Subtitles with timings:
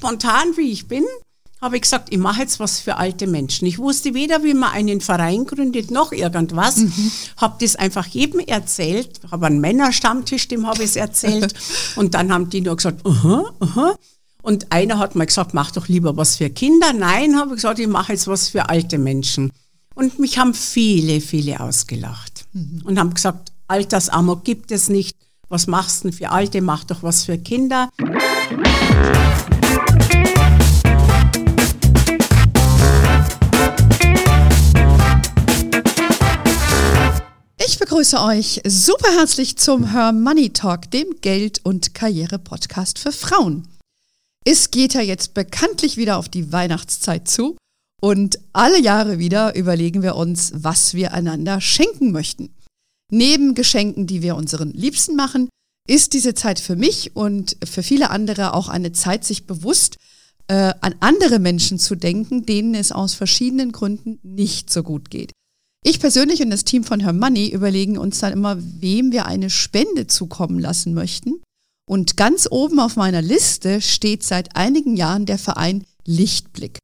[0.00, 1.04] spontan wie ich bin,
[1.60, 3.66] habe ich gesagt, ich mache jetzt was für alte Menschen.
[3.66, 6.78] Ich wusste weder, wie man einen Verein gründet, noch irgendwas.
[6.78, 7.12] Mhm.
[7.36, 9.20] Habe das einfach jedem erzählt.
[9.30, 11.52] Habe einen Männerstammtisch, dem habe ich es erzählt.
[11.96, 13.94] und dann haben die nur gesagt, aha, aha.
[14.40, 16.94] Und einer hat mal gesagt, mach doch lieber was für Kinder.
[16.94, 19.52] Nein, habe ich gesagt, ich mache jetzt was für alte Menschen.
[19.94, 22.46] Und mich haben viele, viele ausgelacht.
[22.54, 22.80] Mhm.
[22.84, 25.14] Und haben gesagt, Altersamok gibt es nicht.
[25.50, 26.62] Was machst du denn für Alte?
[26.62, 27.90] Mach doch was für Kinder.
[37.90, 43.66] Begrüße euch super herzlich zum Her Money Talk, dem Geld- und Karriere-Podcast für Frauen.
[44.44, 47.56] Es geht ja jetzt bekanntlich wieder auf die Weihnachtszeit zu
[48.00, 52.54] und alle Jahre wieder überlegen wir uns, was wir einander schenken möchten.
[53.10, 55.48] Neben Geschenken, die wir unseren Liebsten machen,
[55.88, 59.96] ist diese Zeit für mich und für viele andere auch eine Zeit, sich bewusst
[60.46, 65.32] äh, an andere Menschen zu denken, denen es aus verschiedenen Gründen nicht so gut geht.
[65.82, 69.48] Ich persönlich und das Team von Her Money überlegen uns dann immer, wem wir eine
[69.48, 71.40] Spende zukommen lassen möchten.
[71.88, 76.78] Und ganz oben auf meiner Liste steht seit einigen Jahren der Verein Lichtblick.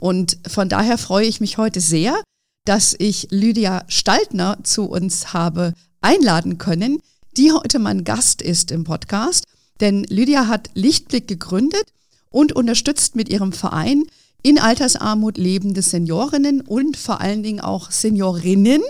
[0.00, 2.22] Und von daher freue ich mich heute sehr,
[2.64, 7.00] dass ich Lydia Staltner zu uns habe einladen können,
[7.36, 9.44] die heute mein Gast ist im Podcast.
[9.80, 11.92] Denn Lydia hat Lichtblick gegründet
[12.30, 14.04] und unterstützt mit ihrem Verein
[14.42, 18.82] in Altersarmut lebende Seniorinnen und vor allen Dingen auch Seniorinnen.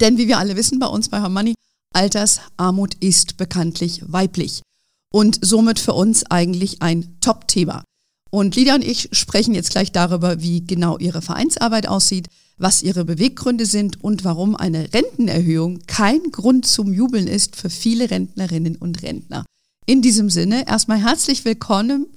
[0.00, 1.54] Denn wie wir alle wissen bei uns bei Harmony,
[1.92, 4.62] Altersarmut ist bekanntlich weiblich
[5.12, 7.84] und somit für uns eigentlich ein Top-Thema.
[8.30, 12.26] Und Lydia und ich sprechen jetzt gleich darüber, wie genau ihre Vereinsarbeit aussieht,
[12.58, 18.10] was ihre Beweggründe sind und warum eine Rentenerhöhung kein Grund zum Jubeln ist für viele
[18.10, 19.44] Rentnerinnen und Rentner.
[19.86, 22.08] In diesem Sinne erstmal herzlich willkommen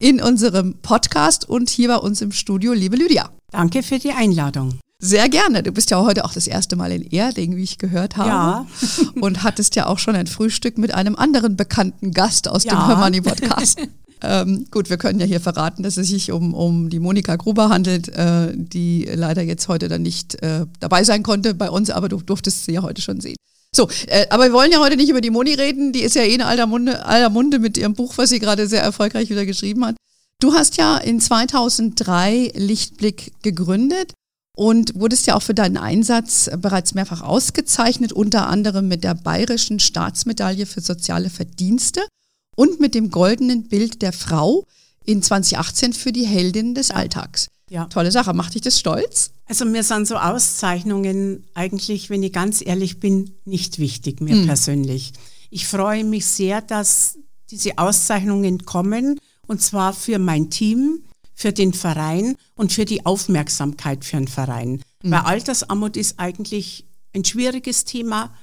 [0.00, 3.30] in unserem Podcast und hier bei uns im Studio, liebe Lydia.
[3.52, 4.80] Danke für die Einladung.
[4.98, 5.62] Sehr gerne.
[5.62, 8.28] Du bist ja heute auch das erste Mal in Erding, wie ich gehört habe.
[8.28, 8.66] Ja.
[9.20, 12.72] Und hattest ja auch schon ein Frühstück mit einem anderen bekannten Gast aus ja.
[12.72, 13.78] dem Hermanni Podcast.
[14.22, 17.70] ähm, gut, wir können ja hier verraten, dass es sich um, um die Monika Gruber
[17.70, 22.08] handelt, äh, die leider jetzt heute dann nicht äh, dabei sein konnte bei uns, aber
[22.08, 23.36] du durftest sie ja heute schon sehen.
[23.74, 25.92] So, äh, aber wir wollen ja heute nicht über die Moni reden.
[25.92, 28.66] Die ist ja eh in alter Munde, alter Munde mit ihrem Buch, was sie gerade
[28.66, 29.96] sehr erfolgreich wieder geschrieben hat.
[30.40, 34.14] Du hast ja in 2003 Lichtblick gegründet
[34.56, 39.78] und wurdest ja auch für deinen Einsatz bereits mehrfach ausgezeichnet, unter anderem mit der Bayerischen
[39.78, 42.00] Staatsmedaille für soziale Verdienste
[42.56, 44.66] und mit dem goldenen Bild der Frau
[45.04, 47.48] in 2018 für die Heldin des Alltags.
[47.70, 47.86] Ja.
[47.86, 48.34] Tolle Sache.
[48.34, 49.30] Macht dich das stolz?
[49.46, 54.46] Also mir sind so Auszeichnungen eigentlich, wenn ich ganz ehrlich bin, nicht wichtig, mir hm.
[54.46, 55.12] persönlich.
[55.50, 57.16] Ich freue mich sehr, dass
[57.50, 61.04] diese Auszeichnungen kommen und zwar für mein Team,
[61.34, 64.82] für den Verein und für die Aufmerksamkeit für den Verein.
[65.02, 65.10] Mhm.
[65.10, 68.34] Weil Altersarmut ist eigentlich ein schwieriges Thema,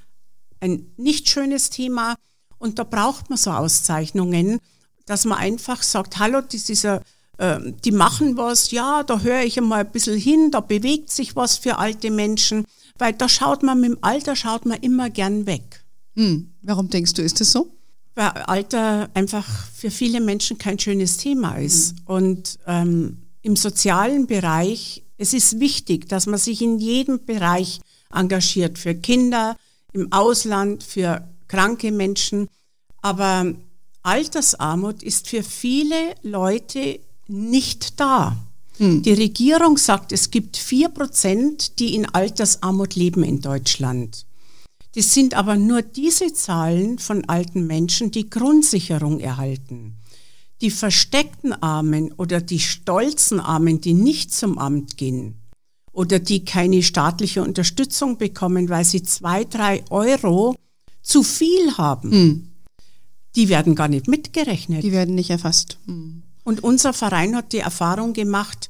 [0.60, 2.16] ein nicht schönes Thema
[2.58, 4.60] und da braucht man so Auszeichnungen,
[5.06, 7.02] dass man einfach sagt, hallo, das ist ein
[7.40, 11.36] ähm, die machen was, ja, da höre ich einmal ein bisschen hin, da bewegt sich
[11.36, 12.66] was für alte Menschen,
[12.98, 15.84] weil da schaut man mit dem Alter, schaut man immer gern weg.
[16.16, 16.50] Hm.
[16.64, 17.70] Warum denkst du, ist das so?
[18.16, 21.94] Weil Alter einfach für viele Menschen kein schönes Thema ist.
[21.94, 22.02] Mhm.
[22.06, 27.80] Und ähm, im sozialen Bereich, es ist wichtig, dass man sich in jedem Bereich
[28.12, 29.56] engagiert, für Kinder,
[29.94, 32.48] im Ausland, für kranke Menschen.
[33.04, 33.54] Aber
[34.02, 38.38] Altersarmut ist für viele Leute nicht da.
[38.78, 39.02] Hm.
[39.02, 44.26] Die Regierung sagt, es gibt vier Prozent, die in Altersarmut leben in Deutschland.
[44.96, 49.96] Das sind aber nur diese Zahlen von alten Menschen, die Grundsicherung erhalten.
[50.62, 55.36] Die versteckten Armen oder die stolzen Armen, die nicht zum Amt gehen
[55.92, 60.56] oder die keine staatliche Unterstützung bekommen, weil sie zwei, drei Euro
[61.02, 62.48] zu viel haben, hm.
[63.36, 64.84] die werden gar nicht mitgerechnet.
[64.84, 65.78] Die werden nicht erfasst.
[65.86, 66.24] Hm.
[66.48, 68.70] Und unser Verein hat die Erfahrung gemacht,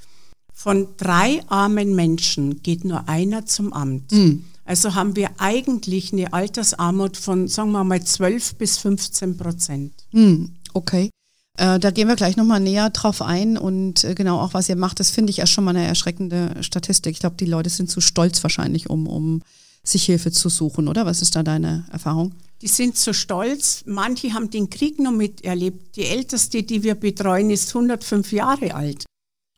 [0.51, 4.11] von drei armen Menschen geht nur einer zum Amt.
[4.11, 4.45] Mhm.
[4.65, 9.93] Also haben wir eigentlich eine Altersarmut von, sagen wir mal, 12 bis 15 Prozent.
[10.11, 10.55] Mhm.
[10.73, 11.11] Okay.
[11.59, 14.75] Äh, da gehen wir gleich nochmal näher drauf ein und äh, genau auch, was ihr
[14.75, 17.11] macht, das finde ich erst schon mal eine erschreckende Statistik.
[17.11, 19.43] Ich glaube, die Leute sind zu stolz wahrscheinlich, um, um
[19.83, 21.05] sich Hilfe zu suchen, oder?
[21.05, 22.33] Was ist da deine Erfahrung?
[22.61, 23.83] Die sind so stolz.
[23.85, 25.95] Manche haben den Krieg noch miterlebt.
[25.95, 29.05] Die älteste, die wir betreuen, ist 105 Jahre alt.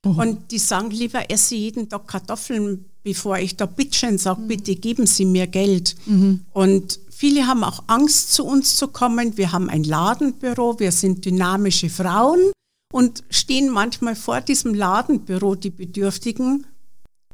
[0.06, 0.22] Oh.
[0.22, 4.48] Und die sagen, lieber esse jeden Tag Kartoffeln, bevor ich da bitteschön sage, mhm.
[4.48, 5.96] bitte geben Sie mir Geld.
[6.06, 6.46] Mhm.
[6.51, 9.38] Und viele haben auch Angst, zu uns zu kommen.
[9.38, 12.40] Wir haben ein Ladenbüro, wir sind dynamische Frauen
[12.94, 16.66] und stehen manchmal vor diesem Ladenbüro, die Bedürftigen,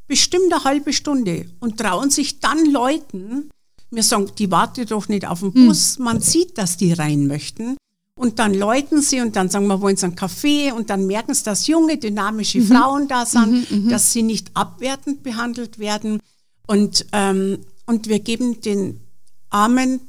[0.07, 3.49] bestimmt eine halbe Stunde und trauen sich dann Leuten,
[3.91, 5.67] wir sagen, die wartet doch nicht auf den hm.
[5.67, 7.77] Bus, man sieht, dass die rein möchten.
[8.17, 11.33] Und dann läuten sie und dann sagen wir, wollen sie einen Kaffee und dann merken
[11.33, 12.67] sie, dass junge, dynamische mhm.
[12.67, 16.21] Frauen da sind, mhm, mhm, dass sie nicht abwertend behandelt werden.
[16.65, 19.01] Und, ähm, und wir geben den
[19.49, 19.99] armen,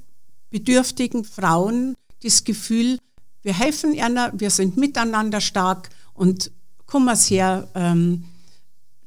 [0.50, 2.98] bedürftigen Frauen das Gefühl,
[3.42, 6.50] wir helfen ihnen, wir sind miteinander stark und
[6.86, 8.24] komm mal her, ähm,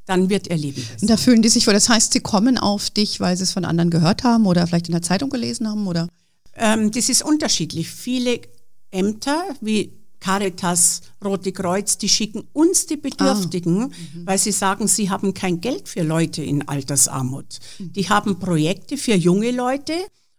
[0.10, 1.02] dann wird ihr Leben besser.
[1.02, 3.52] Und da fühlen die sich wohl, das heißt, sie kommen auf dich, weil sie es
[3.52, 6.08] von anderen gehört haben oder vielleicht in der Zeitung gelesen haben, oder?
[6.56, 7.90] Ähm, das ist unterschiedlich.
[7.90, 8.42] Viele
[8.90, 13.88] Ämter wie Caritas, Rote Kreuz, die schicken uns die Bedürftigen, ah.
[13.88, 14.26] mhm.
[14.26, 17.60] weil sie sagen, sie haben kein Geld für Leute in Altersarmut.
[17.78, 17.94] Mhm.
[17.94, 19.94] Die haben Projekte für junge Leute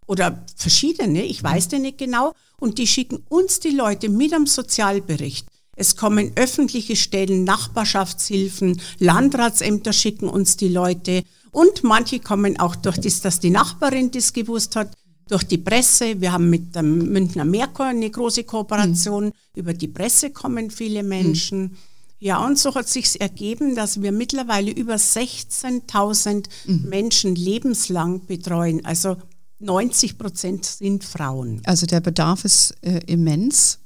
[0.06, 1.82] oder verschiedene, ich weiß mhm.
[1.82, 5.46] nicht genau, und die schicken uns die Leute mit am Sozialbericht.
[5.80, 12.98] Es kommen öffentliche Stellen, Nachbarschaftshilfen, Landratsämter schicken uns die Leute und manche kommen auch durch
[12.98, 14.94] das, dass die Nachbarin das gewusst hat,
[15.28, 16.20] durch die Presse.
[16.20, 19.26] Wir haben mit dem Münchner Merkur eine große Kooperation.
[19.26, 19.32] Mhm.
[19.54, 21.62] Über die Presse kommen viele Menschen.
[21.62, 21.76] Mhm.
[22.18, 26.88] Ja, und so hat sich ergeben, dass wir mittlerweile über 16.000 mhm.
[26.90, 28.84] Menschen lebenslang betreuen.
[28.84, 29.16] Also
[29.60, 31.62] 90 Prozent sind Frauen.
[31.64, 33.78] Also der Bedarf ist äh, immens,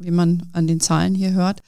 [0.00, 1.62] wie man an den Zahlen hier hört.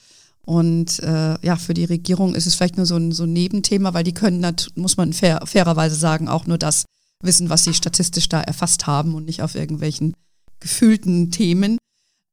[0.45, 3.95] Und äh, ja, für die Regierung ist es vielleicht nur so ein, so ein Nebenthema,
[3.95, 4.45] weil die können,
[4.75, 6.85] muss man fair, fairerweise sagen, auch nur das
[7.23, 10.15] wissen, was sie statistisch da erfasst haben und nicht auf irgendwelchen
[10.59, 11.79] gefühlten Themen.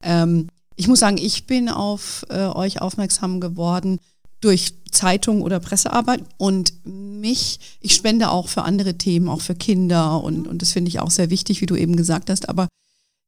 [0.04, 4.00] Ähm, ich muss sagen, ich bin auf äh, euch aufmerksam geworden
[4.42, 10.24] durch Zeitung oder Pressearbeit und mich, ich spende auch für andere Themen, auch für Kinder
[10.24, 12.50] und, und das finde ich auch sehr wichtig, wie du eben gesagt hast.
[12.50, 12.68] Aber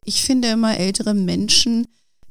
[0.06, 1.86] ich finde immer ältere Menschen,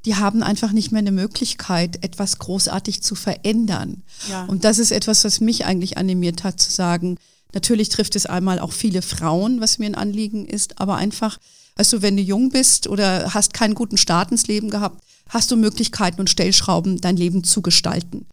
[0.04, 4.02] die haben einfach nicht mehr eine Möglichkeit, etwas großartig zu verändern.
[4.28, 4.44] Ja.
[4.44, 7.18] Und das ist etwas, was mich eigentlich animiert hat zu sagen,
[7.52, 11.38] Natürlich trifft es einmal auch viele Frauen, was mir ein Anliegen ist, aber einfach,
[11.76, 15.56] du, wenn du jung bist oder hast keinen guten Start ins Leben gehabt, hast du
[15.56, 18.26] Möglichkeiten und Stellschrauben, dein Leben zu gestalten.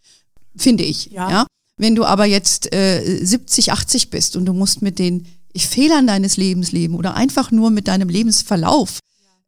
[0.56, 1.12] Finde ich.
[1.12, 1.30] Ja.
[1.30, 1.48] ja?
[1.78, 6.38] Wenn du aber jetzt äh, 70, 80 bist und du musst mit den Fehlern deines
[6.38, 9.00] Lebens leben oder einfach nur mit deinem Lebensverlauf,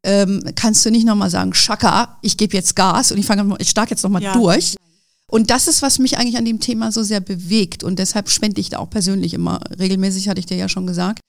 [0.03, 3.69] ähm, kannst du nicht nochmal sagen, Schaka, ich gebe jetzt Gas und ich fange, ich
[3.69, 4.33] starte jetzt nochmal ja.
[4.33, 4.75] durch.
[5.29, 7.83] Und das ist, was mich eigentlich an dem Thema so sehr bewegt.
[7.83, 11.19] Und deshalb spende ich da auch persönlich immer regelmäßig, hatte ich dir ja schon gesagt.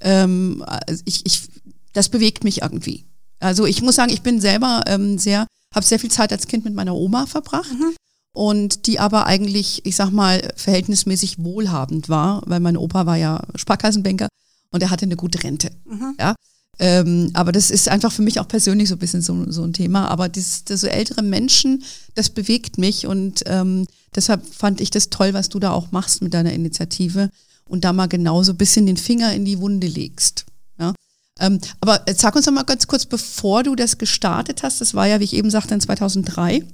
[0.00, 0.64] Ähm,
[1.04, 1.48] ich, ich,
[1.92, 3.04] das bewegt mich irgendwie.
[3.40, 6.64] Also ich muss sagen, ich bin selber ähm, sehr, habe sehr viel Zeit als Kind
[6.64, 7.72] mit meiner Oma verbracht.
[7.72, 7.94] Mhm.
[8.32, 13.42] Und die aber eigentlich, ich sag mal, verhältnismäßig wohlhabend war, weil mein Opa war ja
[13.56, 14.28] Sparkassenbanker
[14.70, 15.70] und er hatte eine gute Rente.
[15.84, 16.14] Mhm.
[16.20, 16.36] Ja.
[16.80, 19.72] Ähm, aber das ist einfach für mich auch persönlich so ein bisschen so, so ein
[19.72, 20.08] Thema.
[20.08, 21.82] Aber das, das so ältere Menschen,
[22.14, 26.22] das bewegt mich und ähm, deshalb fand ich das toll, was du da auch machst
[26.22, 27.30] mit deiner Initiative
[27.64, 30.46] und da mal genau so ein bisschen den Finger in die Wunde legst.
[30.78, 30.94] Ja?
[31.40, 35.06] Ähm, aber sag uns doch mal ganz kurz, bevor du das gestartet hast, das war
[35.06, 36.64] ja, wie ich eben sagte, in 2003.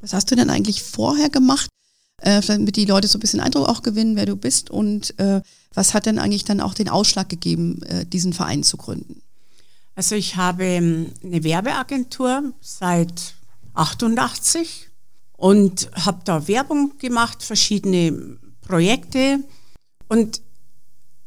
[0.00, 1.68] Was hast du denn eigentlich vorher gemacht?
[2.18, 5.40] Äh, damit die Leute so ein bisschen Eindruck auch gewinnen, wer du bist und äh,
[5.74, 9.22] was hat denn eigentlich dann auch den Ausschlag gegeben, äh, diesen Verein zu gründen?
[9.94, 13.34] Also ich habe ähm, eine Werbeagentur seit
[13.74, 14.88] 88
[15.36, 19.40] und habe da Werbung gemacht, verschiedene Projekte
[20.08, 20.40] und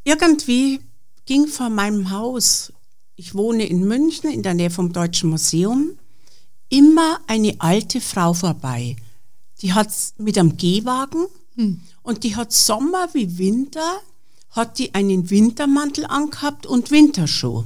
[0.03, 0.79] irgendwie
[1.25, 2.71] ging vor meinem Haus,
[3.15, 5.97] ich wohne in München in der Nähe vom Deutschen Museum,
[6.69, 8.95] immer eine alte Frau vorbei.
[9.61, 11.81] Die hat mit einem Gehwagen hm.
[12.03, 14.01] und die hat Sommer wie Winter,
[14.51, 17.63] hat die einen Wintermantel angehabt und Winterschuh.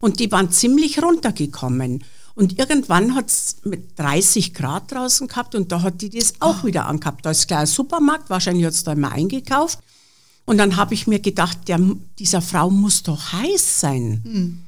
[0.00, 2.04] Und die waren ziemlich runtergekommen.
[2.34, 6.62] Und irgendwann hat es mit 30 Grad draußen gehabt und da hat die das auch
[6.62, 6.66] oh.
[6.66, 7.26] wieder angehabt.
[7.26, 9.78] Da ist gleich ein Supermarkt, wahrscheinlich hat es da immer eingekauft.
[10.46, 11.78] Und dann habe ich mir gedacht, der,
[12.18, 14.22] dieser Frau muss doch heiß sein.
[14.24, 14.62] Mhm.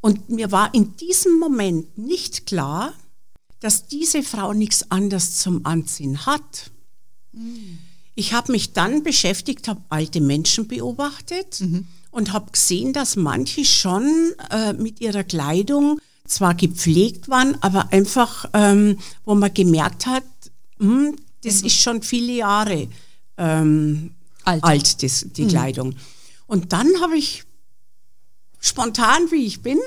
[0.00, 2.92] Und mir war in diesem Moment nicht klar,
[3.60, 6.70] dass diese Frau nichts anderes zum Anziehen hat.
[7.32, 7.78] Mhm.
[8.14, 11.60] Ich habe mich dann beschäftigt, habe alte Menschen beobachtet.
[11.60, 17.92] Mhm und habe gesehen, dass manche schon äh, mit ihrer Kleidung zwar gepflegt waren, aber
[17.92, 20.22] einfach, ähm, wo man gemerkt hat,
[20.78, 21.66] mh, hm, das mhm.
[21.66, 22.88] ist schon viele Jahre
[23.36, 25.48] ähm, alt, alt das, die mhm.
[25.48, 25.96] Kleidung.
[26.46, 27.42] Und dann habe ich
[28.60, 29.78] spontan, wie ich bin,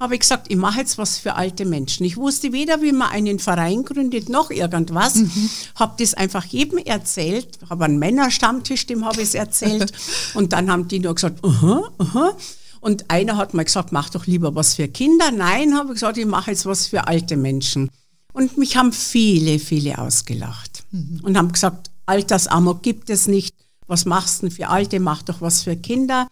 [0.00, 2.04] habe ich gesagt, ich mache jetzt was für alte Menschen.
[2.04, 5.16] Ich wusste weder, wie man einen Verein gründet, noch irgendwas.
[5.16, 5.50] Mhm.
[5.74, 7.58] Habe das einfach jedem erzählt.
[7.68, 9.92] Habe einen Männerstammtisch, dem habe ich es erzählt.
[10.34, 12.36] Und dann haben die nur gesagt, aha, aha.
[12.80, 15.32] Und einer hat mal gesagt, mach doch lieber was für Kinder.
[15.32, 17.90] Nein, habe ich gesagt, ich mache jetzt was für alte Menschen.
[18.32, 21.20] Und mich haben viele, viele ausgelacht mhm.
[21.24, 23.54] und haben gesagt, Altersamok gibt es nicht.
[23.88, 25.00] Was machst du denn für Alte?
[25.00, 26.28] Mach doch was für Kinder.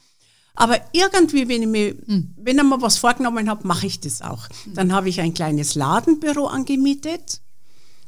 [0.56, 2.34] Aber irgendwie, wenn ich mir, mhm.
[2.36, 4.48] wenn ich mir was vorgenommen habe, mache ich das auch.
[4.64, 4.74] Mhm.
[4.74, 7.42] Dann habe ich ein kleines Ladenbüro angemietet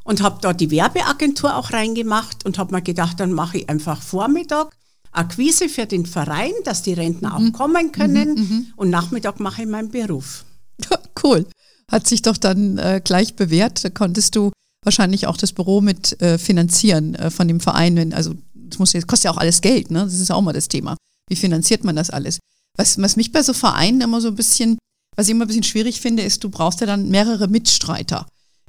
[0.03, 4.01] und habe da die Werbeagentur auch reingemacht und habe mir gedacht, dann mache ich einfach
[4.01, 4.75] Vormittag
[5.13, 7.53] Akquise für den Verein, dass die Rentner auch mhm.
[7.53, 8.67] kommen können mhm, mhm.
[8.77, 10.45] und Nachmittag mache ich meinen Beruf.
[11.21, 11.47] Cool.
[11.91, 13.85] Hat sich doch dann äh, gleich bewährt.
[13.85, 14.53] Da konntest du
[14.85, 18.13] wahrscheinlich auch das Büro mit äh, finanzieren äh, von dem Verein.
[18.13, 20.05] Also das, muss, das kostet ja auch alles Geld, ne?
[20.05, 20.97] Das ist auch mal das Thema.
[21.29, 22.39] Wie finanziert man das alles?
[22.77, 24.79] Was, was mich bei so Vereinen immer so ein bisschen,
[25.17, 28.27] was ich immer ein bisschen schwierig finde, ist, du brauchst ja dann mehrere Mitstreiter.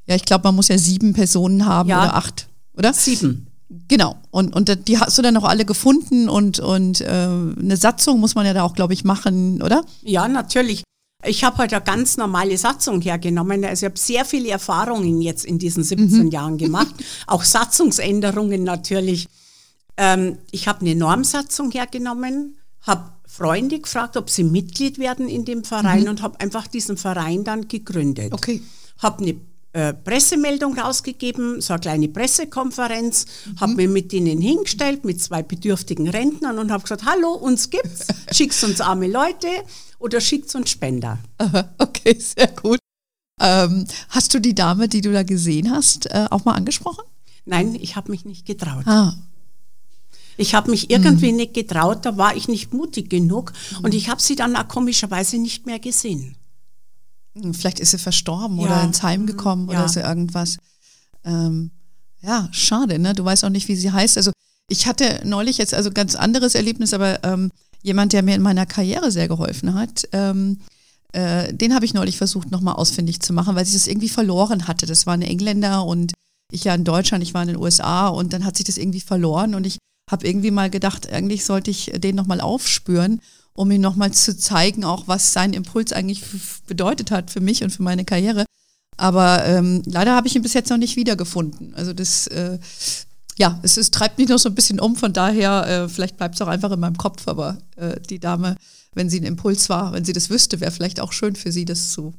[0.08, 2.94] Ja, ich glaube, man muss ja sieben Personen haben ja, oder acht, oder?
[2.94, 3.48] Sieben.
[3.88, 4.16] Genau.
[4.32, 8.34] Und, und die hast du dann auch alle gefunden und, und äh, eine Satzung muss
[8.34, 9.86] man ja da auch, glaube ich, machen, oder?
[10.02, 10.84] Ja, natürlich.
[11.24, 13.66] Ich habe heute halt eine ganz normale Satzung hergenommen.
[13.66, 16.32] Also ich habe sehr viele Erfahrungen jetzt in diesen 17 mhm.
[16.32, 16.96] Jahren gemacht.
[17.28, 19.28] Auch Satzungsänderungen natürlich.
[20.00, 25.66] Ähm, ich habe eine Normsatzung hergenommen, habe Freunde gefragt, ob sie Mitglied werden in dem
[25.66, 26.10] Verein mhm.
[26.10, 28.32] und habe einfach diesen Verein dann gegründet.
[28.32, 28.62] Okay.
[29.00, 29.36] Habe eine
[29.74, 33.60] äh, Pressemeldung rausgegeben, so eine kleine Pressekonferenz, mhm.
[33.60, 38.08] habe mich mit denen hingestellt, mit zwei bedürftigen Rentnern und habe gesagt, hallo, uns gibt's,
[38.32, 39.50] schickt uns arme Leute
[40.00, 41.20] oder schickt uns Spender.
[41.78, 42.80] okay, sehr gut.
[43.42, 47.04] Ähm, hast du die Dame, die du da gesehen hast, äh, auch mal angesprochen?
[47.44, 48.84] Nein, ich habe mich nicht getraut.
[48.86, 49.14] Ah.
[50.40, 51.38] Ich habe mich irgendwie mhm.
[51.38, 53.86] nicht getraut, da war ich nicht mutig genug mhm.
[53.86, 56.38] und ich habe sie dann auch komischerweise nicht mehr gesehen.
[57.36, 58.64] Hm, vielleicht ist sie verstorben ja.
[58.64, 59.80] oder ins Heim gekommen ja.
[59.80, 60.58] oder so irgendwas.
[61.26, 61.72] Ähm,
[62.22, 63.14] ja, schade, ne?
[63.14, 64.16] Du weißt auch nicht, wie sie heißt.
[64.16, 64.32] Also
[64.70, 68.66] ich hatte neulich jetzt also ganz anderes Erlebnis, aber ähm, jemand, der mir in meiner
[68.66, 70.60] Karriere sehr geholfen hat, ähm,
[71.12, 74.68] äh, den habe ich neulich versucht, nochmal ausfindig zu machen, weil sie das irgendwie verloren
[74.70, 74.86] hatte.
[74.86, 76.14] Das war ein Engländer und
[76.50, 79.02] ich ja in Deutschland, ich war in den USA und dann hat sich das irgendwie
[79.02, 79.80] verloren und ich
[80.10, 83.22] habe irgendwie mal gedacht, eigentlich sollte ich den nochmal aufspüren
[83.60, 86.24] um ihm nochmal zu zeigen, auch was sein Impuls eigentlich
[86.66, 88.46] bedeutet hat für mich und für meine Karriere.
[88.96, 91.76] Aber ähm, leider habe ich ihn bis jetzt noch nicht wiedergefunden.
[91.76, 92.58] Also das, äh,
[93.38, 94.96] ja, es, es, treibt mich noch so ein bisschen um.
[94.96, 97.28] Von daher, äh, vielleicht bleibt es auch einfach in meinem Kopf.
[97.28, 98.56] Aber äh, die Dame,
[98.94, 101.66] wenn sie ein Impuls war, wenn sie das wüsste, wäre vielleicht auch schön für sie,
[101.66, 102.14] das zu,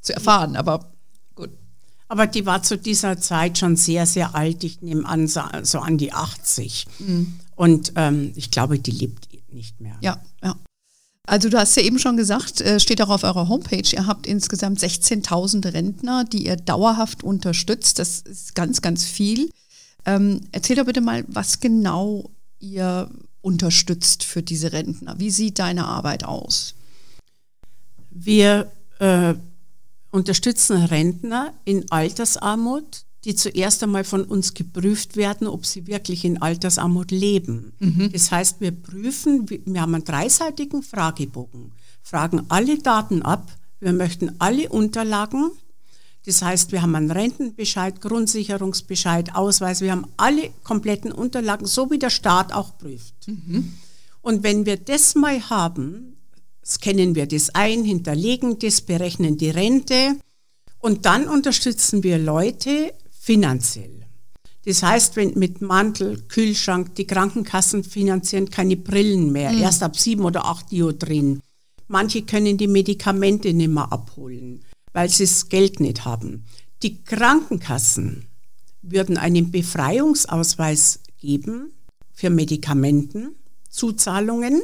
[0.00, 0.54] zu erfahren.
[0.54, 0.93] Aber.
[2.08, 4.62] Aber die war zu dieser Zeit schon sehr, sehr alt.
[4.62, 5.40] Ich nehme an, so,
[5.78, 6.86] an die 80.
[6.98, 7.34] Mhm.
[7.56, 9.96] Und ähm, ich glaube, die lebt nicht mehr.
[10.00, 10.56] Ja, ja.
[11.26, 14.26] Also du hast ja eben schon gesagt, äh, steht auch auf eurer Homepage, ihr habt
[14.26, 17.98] insgesamt 16.000 Rentner, die ihr dauerhaft unterstützt.
[17.98, 19.48] Das ist ganz, ganz viel.
[20.04, 23.08] Ähm, erzähl doch bitte mal, was genau ihr
[23.40, 25.18] unterstützt für diese Rentner.
[25.18, 26.74] Wie sieht deine Arbeit aus?
[28.10, 29.34] Wir äh,
[30.14, 36.40] unterstützen Rentner in Altersarmut, die zuerst einmal von uns geprüft werden, ob sie wirklich in
[36.40, 37.72] Altersarmut leben.
[37.80, 38.12] Mhm.
[38.12, 44.36] Das heißt, wir prüfen, wir haben einen dreiseitigen Fragebogen, fragen alle Daten ab, wir möchten
[44.38, 45.50] alle Unterlagen.
[46.26, 51.98] Das heißt, wir haben einen Rentenbescheid, Grundsicherungsbescheid, Ausweis, wir haben alle kompletten Unterlagen, so wie
[51.98, 53.26] der Staat auch prüft.
[53.26, 53.74] Mhm.
[54.22, 56.13] Und wenn wir das mal haben,
[56.64, 60.16] scannen wir das ein, hinterlegen das, berechnen die Rente
[60.78, 64.04] und dann unterstützen wir Leute, finanziell.
[64.64, 69.62] Das heißt, wenn mit Mantel, Kühlschrank, die Krankenkassen finanzieren keine Brillen mehr, mhm.
[69.62, 71.40] erst ab sieben oder acht Diodrin.
[71.86, 76.44] Manche können die Medikamente nicht mehr abholen, weil sie das Geld nicht haben.
[76.82, 78.26] Die Krankenkassen
[78.80, 81.72] würden einen Befreiungsausweis geben
[82.12, 83.34] für Medikamenten,
[83.68, 84.62] Zuzahlungen,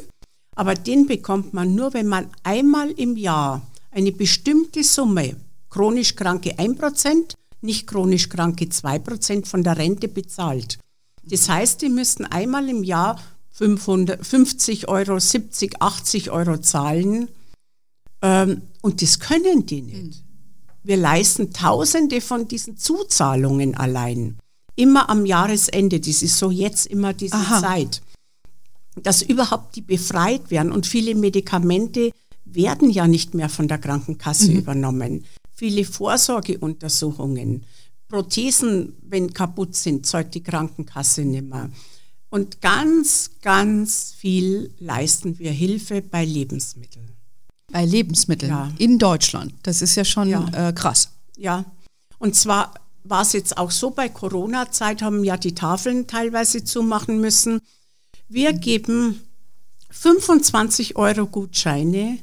[0.56, 5.36] aber den bekommt man nur, wenn man einmal im Jahr eine bestimmte Summe,
[5.68, 10.78] chronisch Kranke 1%, nicht chronisch Kranke 2% von der Rente bezahlt.
[11.24, 13.20] Das heißt, die müssten einmal im Jahr
[13.52, 17.28] 550 Euro, 70, 80 Euro zahlen.
[18.22, 20.22] Ähm, und das können die nicht.
[20.82, 24.38] Wir leisten Tausende von diesen Zuzahlungen allein.
[24.76, 26.00] Immer am Jahresende.
[26.00, 27.60] Das ist so jetzt immer diese Aha.
[27.60, 28.00] Zeit.
[29.02, 30.72] Dass überhaupt die befreit werden.
[30.72, 32.10] Und viele Medikamente
[32.44, 34.58] werden ja nicht mehr von der Krankenkasse mhm.
[34.58, 35.24] übernommen
[35.60, 37.66] viele Vorsorgeuntersuchungen.
[38.08, 41.68] Prothesen, wenn kaputt sind, zahlt die Krankenkasse nicht mehr.
[42.30, 47.10] Und ganz, ganz viel leisten wir Hilfe bei Lebensmitteln.
[47.70, 48.72] Bei Lebensmitteln ja.
[48.78, 49.52] in Deutschland.
[49.62, 50.68] Das ist ja schon ja.
[50.68, 51.10] Äh, krass.
[51.36, 51.66] Ja.
[52.18, 52.72] Und zwar
[53.04, 57.60] war es jetzt auch so, bei Corona-Zeit haben ja die Tafeln teilweise zumachen müssen.
[58.32, 59.20] Wir geben
[59.90, 62.20] 25 Euro Gutscheine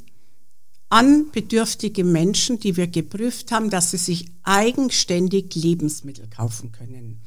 [0.87, 7.19] an bedürftige Menschen, die wir geprüft haben, dass sie sich eigenständig Lebensmittel kaufen können.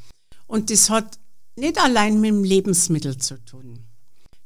[0.47, 1.19] Und das hat
[1.57, 3.81] nicht allein mit dem Lebensmittel zu tun.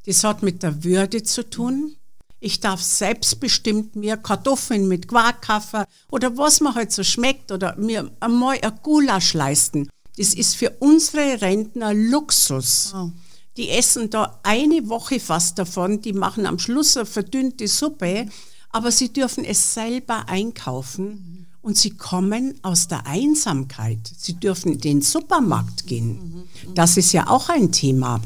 [0.04, 1.94] Das hat mit der Würde zu tun.
[2.40, 8.10] Ich darf selbstbestimmt mir Kartoffeln mit Quarkkaffee oder was mir halt so schmeckt oder mir
[8.18, 9.88] einmal ein Gulasch leisten.
[10.16, 12.92] Das ist für unsere Rentner Luxus.
[12.96, 13.12] Oh.
[13.56, 18.26] Die essen da eine Woche fast davon, die machen am Schluss eine verdünnte Suppe,
[18.70, 24.10] aber sie dürfen es selber einkaufen und sie kommen aus der Einsamkeit.
[24.18, 26.44] Sie dürfen in den Supermarkt gehen.
[26.74, 28.20] Das ist ja auch ein Thema.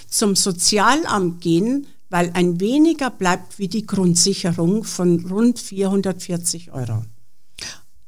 [0.08, 7.04] zum Sozialamt gehen, weil ein weniger bleibt wie die Grundsicherung von rund 440 Euro.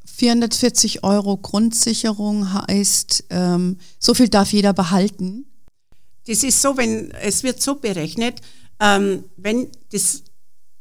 [0.05, 5.47] 440 Euro Grundsicherung heißt, ähm, so viel darf jeder behalten.
[6.27, 8.43] Das ist so, wenn es wird so berechnet,
[8.79, 10.23] ähm, wenn das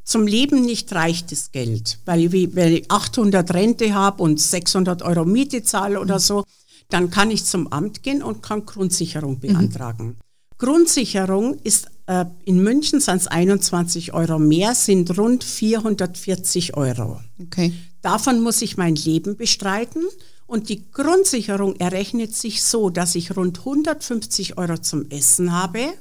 [0.04, 5.02] zum Leben nicht reicht das Geld, weil ich, wenn ich 800 Rente habe und 600
[5.02, 6.44] Euro Miete zahle oder so,
[6.90, 10.08] dann kann ich zum Amt gehen und kann Grundsicherung beantragen.
[10.08, 10.33] Mhm.
[10.58, 17.22] Grundsicherung ist äh, in München sind es 21 Euro mehr, sind rund 440 Euro.
[17.42, 17.74] Okay.
[18.02, 20.04] Davon muss ich mein Leben bestreiten
[20.46, 25.94] und die Grundsicherung errechnet sich so, dass ich rund 150 Euro zum Essen habe.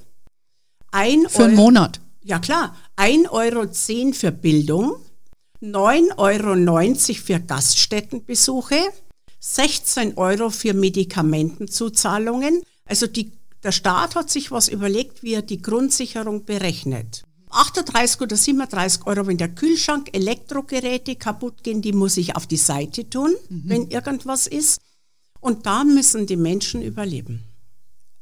[0.91, 2.01] Ein Für einen Monat?
[2.25, 4.97] Ja klar, 1,10 Euro für Bildung,
[5.63, 8.79] 9,90 Euro für Gaststättenbesuche,
[9.41, 12.63] 16 Euro für Medikamentenzuzahlungen.
[12.85, 17.23] Also die, der Staat hat sich was überlegt, wie er die Grundsicherung berechnet.
[17.51, 22.57] 38 oder 37 Euro, wenn der Kühlschrank, Elektrogeräte kaputt gehen, die muss ich auf die
[22.57, 23.63] Seite tun, mhm.
[23.67, 24.81] wenn irgendwas ist.
[25.41, 27.43] Und da müssen die Menschen überleben.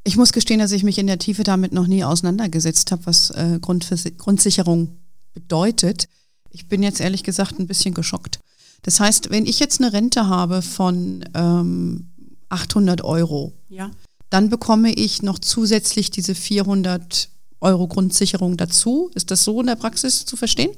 [0.02, 3.30] Ich muss gestehen, dass ich mich in der Tiefe damit noch nie auseinandergesetzt habe, was
[3.30, 4.96] äh, Grundsicherung
[5.34, 6.08] bedeutet.
[6.50, 8.40] Ich bin jetzt ehrlich gesagt ein bisschen geschockt.
[8.82, 12.10] Das heißt, wenn ich jetzt eine Rente habe von ähm,
[12.48, 13.90] 800 Euro, ja.
[14.30, 17.28] Dann bekomme ich noch zusätzlich diese 400
[17.60, 19.10] Euro Grundsicherung dazu.
[19.14, 20.70] Ist das so in der Praxis zu verstehen?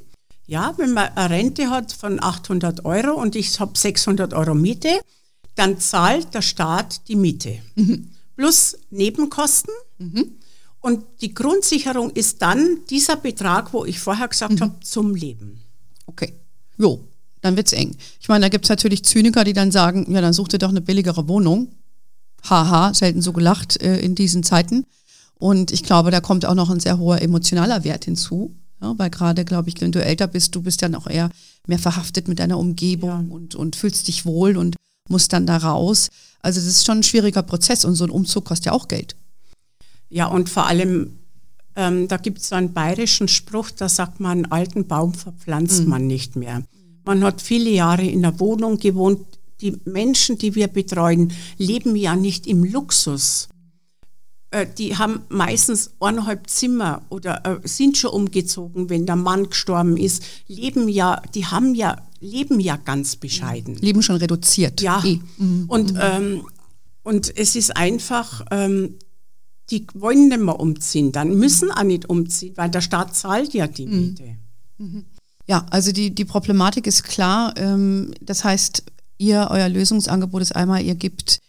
[0.47, 5.01] Ja, wenn man eine Rente hat von 800 Euro und ich habe 600 Euro Miete,
[5.55, 7.59] dann zahlt der Staat die Miete.
[7.77, 9.73] Mhm plus Nebenkosten.
[9.99, 10.33] Mhm.
[10.81, 14.61] Und die Grundsicherung ist dann dieser Betrag, wo ich vorher gesagt mhm.
[14.61, 15.61] habe, zum Leben.
[16.07, 16.33] Okay.
[16.77, 17.05] Jo,
[17.41, 17.97] dann wird es eng.
[18.21, 20.71] Ich meine, da gibt es natürlich Zyniker, die dann sagen, ja, dann such dir doch
[20.71, 21.69] eine billigere Wohnung.
[22.49, 24.87] Haha, selten so gelacht äh, in diesen Zeiten.
[25.35, 28.55] Und ich glaube, da kommt auch noch ein sehr hoher emotionaler Wert hinzu.
[28.81, 31.31] Ja, weil gerade, glaube ich, wenn du älter bist, du bist dann auch eher
[31.67, 33.35] mehr verhaftet mit deiner Umgebung ja.
[33.35, 34.77] und, und fühlst dich wohl und
[35.09, 36.09] musst dann da raus.
[36.41, 39.15] Also das ist schon ein schwieriger Prozess und so ein Umzug kostet ja auch Geld.
[40.09, 41.19] Ja, und vor allem,
[41.77, 45.85] ähm, da gibt es so einen bayerischen Spruch, da sagt man, einen alten Baum verpflanzt
[45.85, 45.89] mhm.
[45.89, 46.63] man nicht mehr.
[47.05, 49.27] Man hat viele Jahre in der Wohnung gewohnt.
[49.63, 53.49] Die Menschen, die wir betreuen, leben ja nicht im Luxus.
[54.51, 59.97] Äh, die haben meistens eineinhalb Zimmer oder äh, sind schon umgezogen, wenn der Mann gestorben
[59.97, 63.77] ist, leben ja, die haben ja leben ja ganz bescheiden.
[63.77, 64.81] Leben schon reduziert.
[64.81, 65.03] Ja.
[65.05, 65.21] E.
[65.39, 65.65] Mhm.
[65.69, 66.01] Und, mhm.
[66.01, 66.47] ähm,
[67.03, 68.97] und es ist einfach, ähm,
[69.71, 73.67] die wollen nicht mehr umziehen, dann müssen auch nicht umziehen, weil der Staat zahlt ja
[73.67, 74.37] die Miete.
[75.47, 77.55] Ja, also die, die Problematik ist klar.
[77.57, 78.85] Ähm, das heißt,
[79.23, 81.41] ihr, euer Lösungsangebot ist einmal, ihr gibt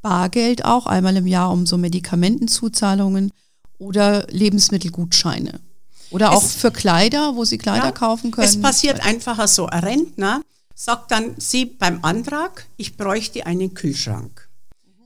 [0.00, 3.30] Bargeld auch einmal im Jahr um so Medikamentenzuzahlungen
[3.78, 5.60] oder Lebensmittelgutscheine.
[6.10, 8.46] Oder auch Es- für Kleider, wo sie Kleider Ja, kaufen können.
[8.46, 9.66] Es passiert einfacher so.
[9.66, 10.42] Ein Rentner
[10.74, 14.48] sagt dann sie beim Antrag, ich bräuchte einen Kühlschrank.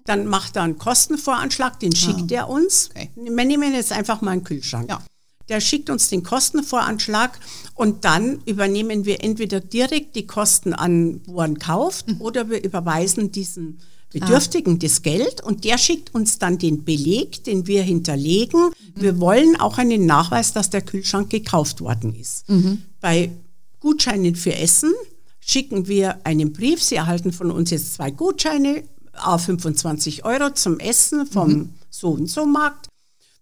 [0.05, 2.91] Dann macht er einen Kostenvoranschlag, den schickt er uns.
[2.95, 3.11] Okay.
[3.17, 4.89] Wir nehmen jetzt einfach mal einen Kühlschrank.
[4.89, 5.03] Ja.
[5.49, 7.39] Der schickt uns den Kostenvoranschlag
[7.75, 12.21] und dann übernehmen wir entweder direkt die Kosten an, wo er kauft, Mhm.
[12.21, 13.79] oder wir überweisen diesen
[14.13, 18.61] Bedürftigen das Geld und der schickt uns dann den Beleg, den wir hinterlegen.
[18.61, 18.73] Mhm.
[19.03, 22.49] Wir wollen auch einen Nachweis, dass der Kühlschrank gekauft worden ist.
[22.49, 22.83] Mhm.
[23.01, 23.31] Bei
[23.81, 24.93] Gutscheinen für Essen
[25.41, 26.83] schicken wir einen Brief.
[26.83, 31.69] Sie erhalten von uns jetzt zwei Gutscheine, a 25 Euro zum Essen vom Mhm.
[31.91, 32.89] so und so Markt.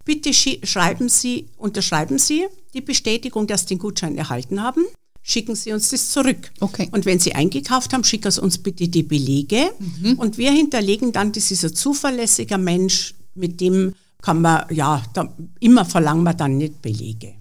[0.05, 4.85] Bitte schreiben Sie, unterschreiben Sie die Bestätigung, dass Sie den Gutschein erhalten haben.
[5.23, 6.53] Schicken Sie uns das zurück.
[6.61, 6.89] Okay.
[6.93, 9.71] Und wenn Sie eingekauft haben, schicken Sie uns bitte die Belege.
[9.79, 10.19] Mhm.
[10.19, 15.35] Und wir hinterlegen dann, das ist ein zuverlässiger Mensch, mit dem kann man, ja, da,
[15.61, 17.35] immer verlangen wir dann nicht Belege.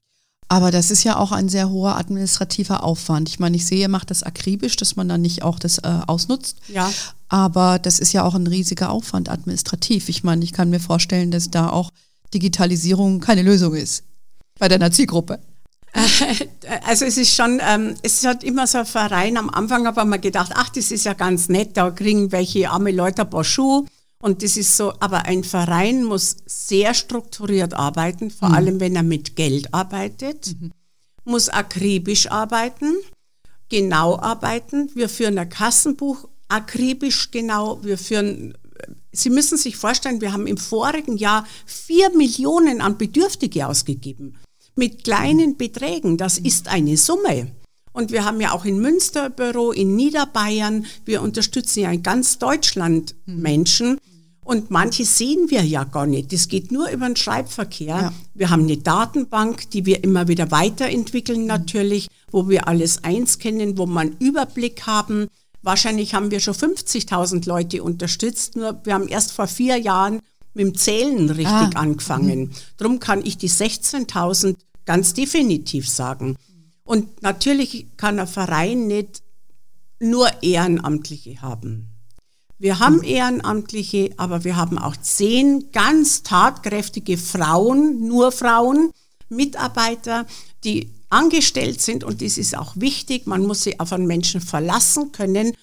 [0.48, 3.28] Aber das ist ja auch ein sehr hoher administrativer Aufwand.
[3.28, 6.00] Ich meine, ich sehe, ihr macht das akribisch, dass man dann nicht auch das äh,
[6.06, 6.58] ausnutzt.
[6.68, 6.92] Ja.
[7.28, 10.10] Aber das ist ja auch ein riesiger Aufwand administrativ.
[10.10, 11.90] Ich meine, ich kann mir vorstellen, dass da auch
[12.34, 14.04] Digitalisierung keine Lösung ist
[14.60, 15.40] bei deiner Zielgruppe.
[16.86, 20.08] Also es ist schon, ähm, es hat immer so ein Verein, am Anfang habe ich
[20.08, 23.44] mir gedacht, ach, das ist ja ganz nett, da kriegen welche arme Leute ein paar
[23.44, 23.86] Schuhe.
[24.20, 29.04] Und das ist so, aber ein Verein muss sehr strukturiert arbeiten, vor allem wenn er
[29.04, 30.56] mit Geld arbeitet,
[31.26, 32.96] muss akribisch arbeiten,
[33.70, 34.90] genau arbeiten.
[34.96, 37.84] Wir führen ein Kassenbuch akribisch genau.
[37.84, 38.58] Wir führen,
[39.12, 44.36] Sie müssen sich vorstellen, wir haben im vorigen Jahr vier Millionen an Bedürftige ausgegeben.
[44.76, 46.18] Mit kleinen Beträgen.
[46.18, 47.52] Das ist eine Summe.
[47.92, 50.86] Und wir haben ja auch in Münster Büro, in Niederbayern.
[51.06, 54.00] Wir unterstützen ja in ganz Deutschland Menschen.
[54.44, 56.34] Und manche sehen wir ja gar nicht.
[56.34, 57.88] Das geht nur über den Schreibverkehr.
[57.88, 58.14] Ja.
[58.34, 63.78] Wir haben eine Datenbank, die wir immer wieder weiterentwickeln natürlich, wo wir alles eins kennen,
[63.78, 65.28] wo wir einen Überblick haben.
[65.64, 70.20] Wahrscheinlich haben wir schon 50.000 Leute unterstützt, nur wir haben erst vor vier Jahren
[70.54, 72.52] mit dem Zählen richtig Ah, angefangen.
[72.78, 76.36] Drum kann ich die 16.000 ganz definitiv sagen.
[76.84, 79.24] Und natürlich kann ein Verein nicht
[80.00, 81.88] nur Ehrenamtliche haben.
[82.60, 88.92] Wir haben Ehrenamtliche, aber wir haben auch zehn ganz tatkräftige Frauen, nur Frauen,
[89.30, 90.26] Mitarbeiter,
[90.64, 93.28] die angestellt sind und das ist auch wichtig.
[93.28, 95.54] Man muss sich auf einen Menschen verlassen können.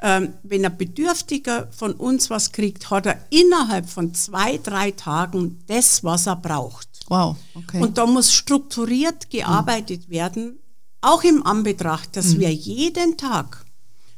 [0.00, 5.60] Ähm, wenn ein Bedürftiger von uns was kriegt, hat er innerhalb von zwei, drei Tagen
[5.66, 6.88] das, was er braucht.
[7.08, 7.80] Wow, okay.
[7.80, 10.58] Und da muss strukturiert gearbeitet werden,
[11.00, 13.64] auch im Anbetracht, dass wir jeden Tag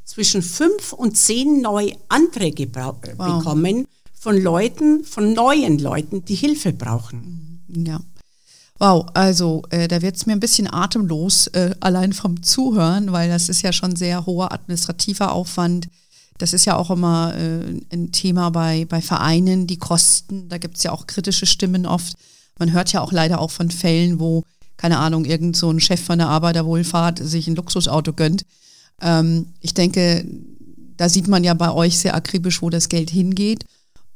[0.04, 3.04] zwischen fünf und zehn neue Anträge Wow.
[3.16, 3.86] bekommen
[4.18, 7.64] von Leuten, von neuen Leuten, die Hilfe brauchen.
[7.68, 8.00] Ja.
[8.78, 13.30] Wow, also äh, da wird es mir ein bisschen atemlos, äh, allein vom Zuhören, weil
[13.30, 15.88] das ist ja schon sehr hoher administrativer Aufwand.
[16.36, 20.50] Das ist ja auch immer äh, ein Thema bei, bei Vereinen, die Kosten.
[20.50, 22.14] Da gibt es ja auch kritische Stimmen oft.
[22.58, 24.44] Man hört ja auch leider auch von Fällen, wo,
[24.76, 28.44] keine Ahnung, irgend so ein Chef von der Arbeiterwohlfahrt sich ein Luxusauto gönnt.
[29.00, 30.26] Ähm, ich denke,
[30.98, 33.64] da sieht man ja bei euch sehr akribisch, wo das Geld hingeht.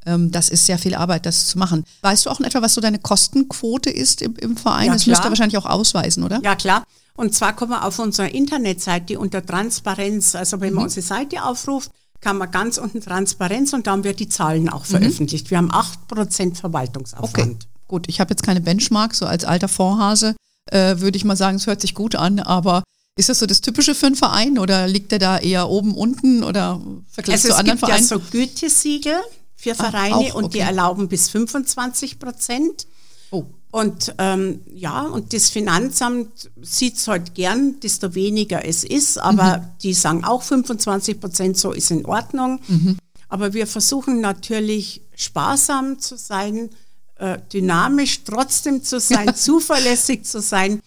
[0.07, 1.85] Ähm, das ist sehr viel Arbeit, das zu machen.
[2.03, 4.87] Weißt du auch in etwa, was so deine Kostenquote ist im, im Verein?
[4.87, 6.41] Ja, das müsst ihr wahrscheinlich auch ausweisen, oder?
[6.43, 6.85] Ja, klar.
[7.15, 11.91] Und zwar kann man auf unserer Internetseite unter Transparenz, also wenn man unsere Seite aufruft,
[12.21, 15.51] kann man ganz unten Transparenz und dann wird die Zahlen auch veröffentlicht.
[15.51, 17.67] Wir haben 8% Verwaltungsaufwand.
[17.89, 20.37] Gut, ich habe jetzt keine Benchmark, so als alter Vorhase
[20.71, 22.83] äh, würde ich mal sagen, es hört sich gut an, aber
[23.17, 26.43] ist das so das Typische für einen Verein oder liegt der da eher oben, unten
[26.45, 28.07] oder vergleicht Also zu es anderen gibt ja Vereinen?
[28.07, 29.17] so Gütesiegel
[29.61, 30.69] für Vereine auch, und die okay.
[30.69, 32.87] erlauben bis 25 Prozent.
[33.31, 39.19] oh, Und ähm, ja, und das Finanzamt sieht es halt gern, desto weniger es ist,
[39.19, 39.65] aber Mhm.
[39.83, 42.61] die sagen auch 25 Prozent, so ist in Ordnung.
[42.69, 42.97] Mhm.
[43.29, 46.71] Aber wir versuchen natürlich sparsam zu sein,
[47.17, 50.81] äh, dynamisch trotzdem zu sein, zuverlässig zu sein.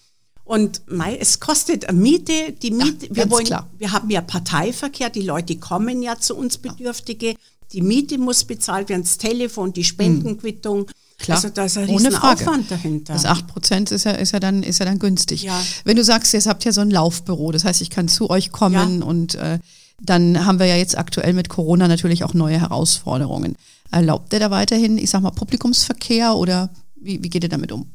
[0.43, 3.69] Und mei, es kostet eine Miete, die Miete, wir, ganz wollen, klar.
[3.77, 7.35] wir haben ja Parteiverkehr, die Leute kommen ja zu uns Bedürftige,
[7.73, 10.85] die Miete muss bezahlt werden, das Telefon, die Spendenquittung.
[11.17, 12.41] Klar, also da ist ein ohne Frage.
[12.41, 13.13] Aufwand dahinter.
[13.13, 15.43] Das 8% ist ja, ist, ja dann, ist ja dann günstig.
[15.43, 15.59] Ja.
[15.85, 18.51] Wenn du sagst, jetzt habt ihr so ein Laufbüro, das heißt, ich kann zu euch
[18.51, 19.05] kommen Ja.
[19.05, 19.59] und äh,
[20.01, 23.55] dann haben wir ja jetzt aktuell mit Corona natürlich auch neue Herausforderungen.
[23.91, 27.89] Erlaubt ihr da weiterhin, ich sag mal, Publikumsverkehr oder wie, wie geht ihr damit um?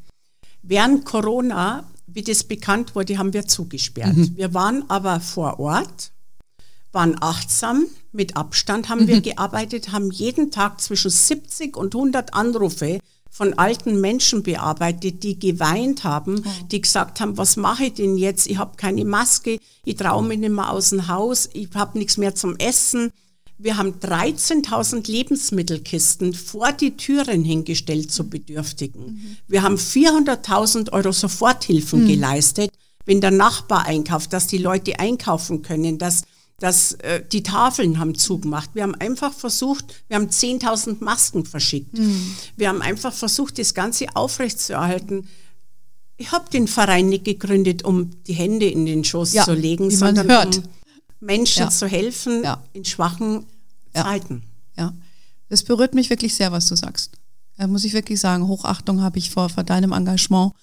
[0.63, 4.15] Während Corona, wie das bekannt wurde, haben wir zugesperrt.
[4.15, 4.35] Mhm.
[4.37, 6.11] Wir waren aber vor Ort,
[6.91, 9.07] waren achtsam, mit Abstand haben Mhm.
[9.07, 12.99] wir gearbeitet, haben jeden Tag zwischen 70 und 100 Anrufe
[13.31, 16.49] von alten Menschen bearbeitet, die geweint haben, Oh.
[16.71, 18.47] die gesagt haben, was mache ich denn jetzt?
[18.47, 22.17] Ich habe keine Maske, ich traue mich nicht mehr aus dem Haus, ich habe nichts
[22.17, 23.11] mehr zum Essen.
[23.61, 29.37] Wir haben 13.000 Lebensmittelkisten vor die Türen hingestellt zu Bedürftigen.
[29.47, 32.71] Wir haben 400.000 Euro Soforthilfen geleistet,
[33.05, 36.23] wenn der Nachbar einkauft, dass die Leute einkaufen können, dass,
[36.59, 38.71] dass äh, die Tafeln haben zugemacht.
[38.73, 41.97] Wir haben einfach versucht, wir haben 10.000 Masken verschickt.
[42.57, 45.27] Wir haben einfach versucht, das Ganze aufrechtzuerhalten.
[46.17, 49.89] Ich habe den Verein nicht gegründet, um die Hände in den Schoß Ja, zu legen,
[49.89, 50.63] sondern um
[51.21, 51.69] Menschen Ja.
[51.69, 52.61] zu helfen Ja.
[52.73, 53.45] in schwachen.
[53.93, 54.43] Zeiten.
[54.77, 54.93] Ja,
[55.49, 57.11] das berührt mich wirklich sehr, was du sagst.
[57.57, 60.53] Da muss ich wirklich sagen, Hochachtung habe ich vor, vor deinem Engagement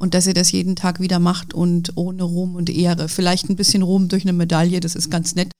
[0.00, 3.08] und dass ihr das jeden Tag wieder macht und ohne Ruhm und Ehre.
[3.08, 5.52] Vielleicht ein bisschen Ruhm durch eine Medaille, das ist ganz nett,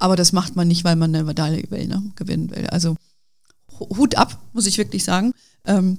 [0.00, 2.66] aber das macht man nicht, weil man eine Medaille will, ne, gewinnen will.
[2.68, 2.96] Also
[3.78, 5.32] Hu- Hut ab, muss ich wirklich sagen,
[5.66, 5.98] ähm,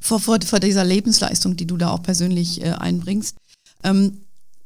[0.00, 3.36] vor, vor, vor dieser Lebensleistung, die du da auch persönlich äh, einbringst.
[3.82, 4.18] Ähm,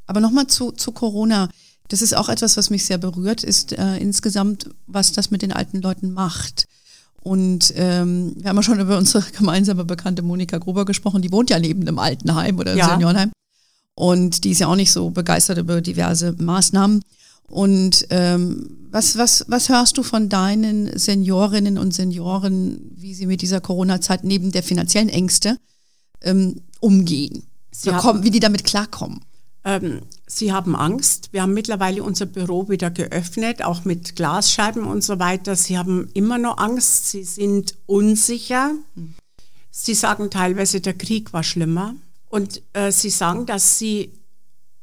[0.06, 1.48] aber nochmal zu, zu Corona.
[1.88, 5.52] Das ist auch etwas, was mich sehr berührt, ist äh, insgesamt, was das mit den
[5.52, 6.66] alten Leuten macht.
[7.22, 11.50] Und ähm, wir haben ja schon über unsere gemeinsame Bekannte Monika Gruber gesprochen, die wohnt
[11.50, 12.90] ja neben einem Altenheim oder Ja.
[12.90, 13.30] Seniorenheim.
[13.94, 17.02] Und die ist ja auch nicht so begeistert über diverse Maßnahmen.
[17.48, 23.42] Und ähm, was, was, was hörst du von deinen Seniorinnen und Senioren, wie sie mit
[23.42, 25.58] dieser Corona-Zeit neben der finanziellen Ängste
[26.22, 27.44] ähm, umgehen?
[27.82, 29.20] Wie kommen- wie die damit klarkommen?
[29.64, 31.28] Ähm, sie haben Angst.
[31.32, 35.56] Wir haben mittlerweile unser Büro wieder geöffnet, auch mit Glasscheiben und so weiter.
[35.56, 37.10] Sie haben immer noch Angst.
[37.10, 38.72] Sie sind unsicher.
[39.70, 41.94] Sie sagen teilweise, der Krieg war schlimmer.
[42.28, 44.12] Und äh, sie sagen, dass sie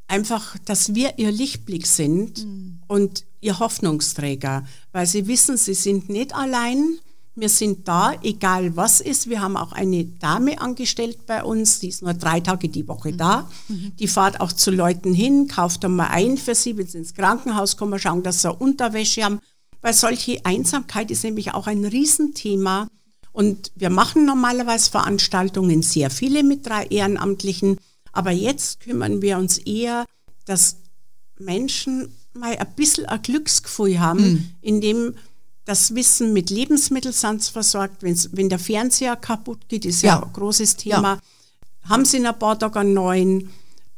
[0.07, 2.45] einfach, dass wir ihr Lichtblick sind
[2.87, 6.99] und ihr Hoffnungsträger, weil sie wissen, sie sind nicht allein.
[7.39, 9.30] Wir sind da, egal was ist.
[9.30, 13.13] Wir haben auch eine Dame angestellt bei uns, die ist nur drei Tage die Woche
[13.13, 13.49] da.
[13.67, 17.13] Die fährt auch zu Leuten hin, kauft dann mal ein für sie, wenn sie ins
[17.13, 19.39] Krankenhaus kommen, schauen, dass sie Unterwäsche haben.
[19.82, 22.89] Weil solche Einsamkeit ist nämlich auch ein Riesenthema.
[23.32, 27.78] Und wir machen normalerweise Veranstaltungen, sehr viele mit drei Ehrenamtlichen.
[28.12, 30.06] Aber jetzt kümmern wir uns eher,
[30.45, 30.78] dass
[31.39, 35.15] Menschen mal ein bisschen ein Glücksgefühl haben, indem
[35.69, 38.01] das Wissen mit sie versorgt.
[38.01, 40.23] Wenn's, wenn der Fernseher kaputt geht, ist ja, Ja.
[40.23, 41.19] ein großes Thema.
[41.88, 43.49] Haben sie in ein paar Tagen einen neuen.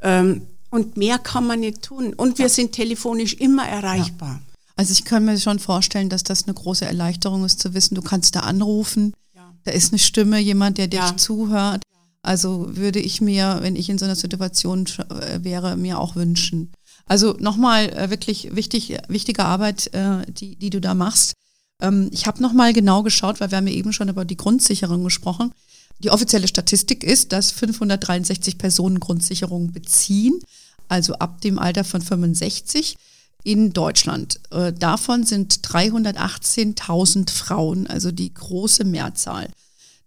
[0.01, 2.13] Ähm, und mehr kann man nicht tun.
[2.13, 4.41] Und wir sind telefonisch immer erreichbar.
[4.75, 8.01] Also ich kann mir schon vorstellen, dass das eine große Erleichterung ist zu wissen, du
[8.01, 9.53] kannst da anrufen, Ja.
[9.63, 11.15] da ist eine Stimme, jemand, der dich Ja.
[11.17, 11.83] zuhört.
[12.21, 16.71] Also würde ich mir, wenn ich in so einer Situation äh, wäre, mir auch wünschen.
[17.05, 21.33] Also nochmal äh, wirklich wichtig, wichtige Arbeit, äh, die, die du da machst.
[21.81, 25.03] Ähm, ich habe nochmal genau geschaut, weil wir haben ja eben schon über die Grundsicherung
[25.03, 25.51] gesprochen.
[25.99, 30.39] Die offizielle Statistik ist, dass 563 Personen Grundsicherung beziehen,
[30.87, 32.95] also ab dem Alter von 65
[33.43, 34.39] in Deutschland.
[34.51, 39.49] Äh, davon sind 318.000 Frauen, also die große Mehrzahl.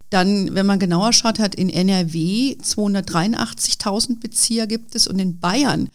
[0.09, 5.89] Dann, wenn man genauer schaut, hat in NRW 283.000 Bezieher gibt es und in Bayern,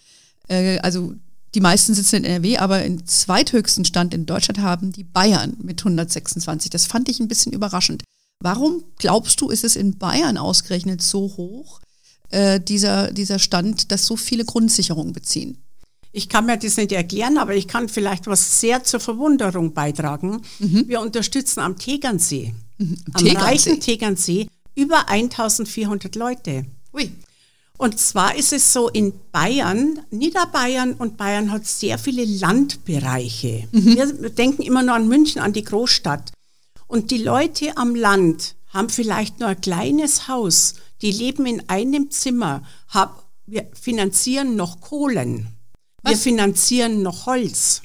[0.48, 1.14] äh, also
[1.54, 5.80] die meisten sitzen in NRW, aber den zweithöchsten Stand in Deutschland haben die Bayern mit
[5.80, 6.70] 126.
[6.70, 8.04] Das fand ich ein bisschen überraschend.
[8.42, 11.80] Warum glaubst du, ist es in Bayern ausgerechnet so hoch,
[12.30, 15.58] äh, dieser, dieser Stand, dass so viele Grundsicherungen beziehen?
[16.12, 20.42] Ich kann mir das nicht erklären, aber ich kann vielleicht was sehr zur Verwunderung beitragen.
[20.58, 22.96] Wir unterstützen am Tegernsee, am Mhm.
[23.16, 23.36] Tegernsee.
[23.38, 26.64] reichen Tegernsee, über 1400 Leute.
[26.94, 27.12] Ui.
[27.80, 33.68] Und zwar ist es so in Bayern, Niederbayern und Bayern hat sehr viele Landbereiche.
[33.72, 36.30] Wir denken immer nur an München, an die Großstadt.
[36.88, 42.10] Und die Leute am Land haben vielleicht nur ein kleines Haus, die leben in einem
[42.10, 45.46] Zimmer, hab, wir finanzieren noch Kohlen,
[46.02, 46.20] wir Was?
[46.20, 47.80] finanzieren noch Holz.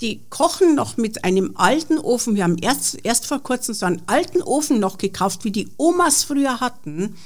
[0.00, 2.34] Die kochen noch mit einem alten Ofen.
[2.34, 6.24] Wir haben erst, erst vor kurzem so einen alten Ofen noch gekauft, wie die Omas
[6.24, 7.16] früher hatten.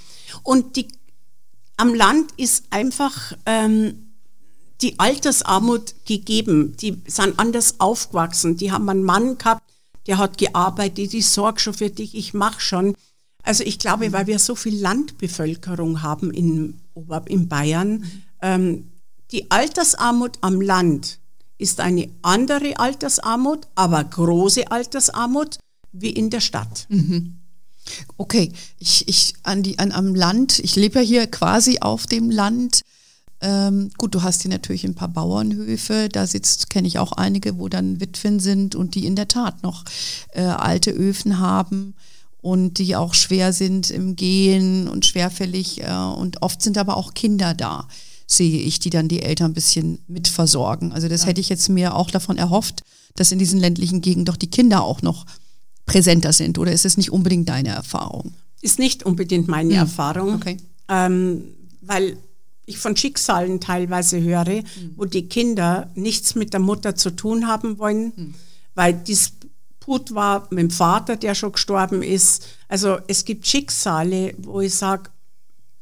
[0.43, 0.89] Und die,
[1.79, 4.11] am Land ist einfach ähm,
[4.83, 6.77] die Altersarmut gegeben.
[6.77, 8.57] Die sind anders aufgewachsen.
[8.57, 9.63] Die haben einen Mann gehabt,
[10.07, 12.95] der hat gearbeitet, ich sorge schon für dich, ich mache schon.
[13.43, 16.81] Also ich glaube, weil wir so viel Landbevölkerung haben in,
[17.27, 18.05] in Bayern,
[18.43, 18.91] ähm,
[19.31, 21.19] die Altersarmut am Land
[21.59, 25.59] ist eine andere Altersarmut, aber große Altersarmut
[25.93, 26.87] wie in der Stadt.
[26.89, 27.39] Mhm.
[28.17, 32.31] Okay, ich, ich an die, an, am Land, ich lebe ja hier quasi auf dem
[32.31, 32.83] Land.
[33.41, 37.59] Ähm, gut, du hast hier natürlich ein paar Bauernhöfe, da sitzt, kenne ich auch einige,
[37.59, 39.85] wo dann Witwen sind und die in der Tat noch
[40.33, 41.95] äh, alte Öfen haben
[42.41, 47.15] und die auch schwer sind im Gehen und schwerfällig äh, und oft sind aber auch
[47.15, 47.87] Kinder da,
[48.27, 50.93] sehe ich, die dann die Eltern ein bisschen mitversorgen.
[50.93, 51.29] Also das ja.
[51.29, 52.83] hätte ich jetzt mir auch davon erhofft,
[53.15, 55.27] dass in diesen ländlichen Gegenden doch die Kinder auch noch
[55.89, 58.35] präsenter sind oder ist es nicht unbedingt deine Erfahrung?
[58.61, 59.81] Ist nicht unbedingt meine ja.
[59.81, 60.59] Erfahrung, okay.
[60.89, 61.45] ähm,
[61.81, 62.17] weil
[62.67, 64.93] ich von Schicksalen teilweise höre, mhm.
[64.97, 68.35] wo die Kinder nichts mit der Mutter zu tun haben wollen, mhm.
[68.75, 72.47] weil Disput war mit dem Vater, der schon gestorben ist.
[72.69, 75.11] Also es gibt Schicksale, wo ich sage,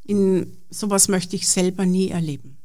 [0.04, 2.55] in sowas möchte ich selber nie erleben.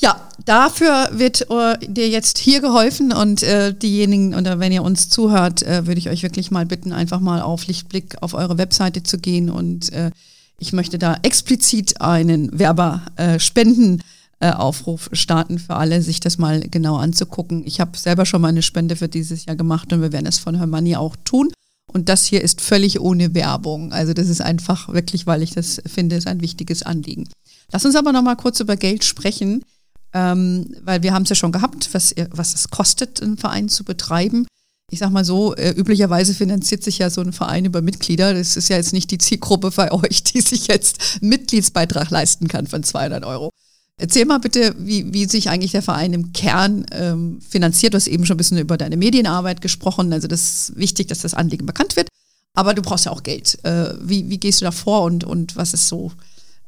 [0.00, 5.10] Ja, dafür wird uh, dir jetzt hier geholfen und äh, diejenigen, oder wenn ihr uns
[5.10, 9.02] zuhört, äh, würde ich euch wirklich mal bitten, einfach mal auf Lichtblick auf eure Webseite
[9.02, 10.10] zu gehen und äh,
[10.58, 17.62] ich möchte da explizit einen Werberspendenaufruf äh, starten für alle, sich das mal genau anzugucken.
[17.66, 20.38] Ich habe selber schon mal eine Spende für dieses Jahr gemacht und wir werden es
[20.38, 21.52] von Hermanni auch tun.
[21.92, 23.92] Und das hier ist völlig ohne Werbung.
[23.92, 27.28] Also das ist einfach wirklich, weil ich das finde, ist ein wichtiges Anliegen.
[27.72, 29.64] Lass uns aber noch mal kurz über Geld sprechen,
[30.12, 33.84] ähm, weil wir haben es ja schon gehabt, was, was es kostet, einen Verein zu
[33.84, 34.46] betreiben
[34.90, 38.34] ich sag mal so, äh, üblicherweise finanziert sich ja so ein Verein über Mitglieder.
[38.34, 42.66] Das ist ja jetzt nicht die Zielgruppe bei euch, die sich jetzt Mitgliedsbeitrag leisten kann
[42.66, 43.50] von 200 Euro.
[43.98, 47.94] Erzähl mal bitte, wie, wie sich eigentlich der Verein im Kern ähm, finanziert.
[47.94, 50.12] Du hast eben schon ein bisschen über deine Medienarbeit gesprochen.
[50.12, 52.08] Also das ist wichtig, dass das Anliegen bekannt wird.
[52.54, 53.62] Aber du brauchst ja auch Geld.
[53.62, 56.12] Äh, wie, wie gehst du da vor und, und was ist so